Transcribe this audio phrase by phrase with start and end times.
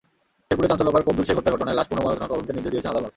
[0.47, 3.09] শেরপুরে চাঞ্চল্যকর কবদুল শেখ হত্যার ঘটনায় লাশ পুনঃ ময়নাতদন্তের নির্দেশ দিয়েছেন আদালত।